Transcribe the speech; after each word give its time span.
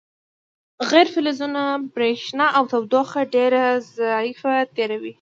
غیر 0.89 1.07
فلزونه 1.13 1.63
برېښنا 1.95 2.47
او 2.57 2.63
تودوخه 2.71 3.21
ډیره 3.35 3.63
ضعیفه 3.97 4.53
تیروي. 4.75 5.09